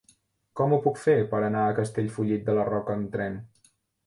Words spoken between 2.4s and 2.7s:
de la